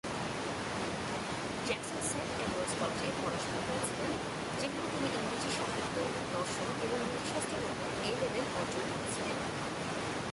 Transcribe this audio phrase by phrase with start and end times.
[1.67, 4.11] Jackson Saint Edwards কলেজে পড়াশোনা করেছিলেন,
[4.61, 5.95] যেখানে তিনি ইংরেজি সাহিত্য,
[6.33, 9.37] দর্শন এবং নীতিশাস্ত্রের উপর এ-লেভেল অর্জন করেছিলেন।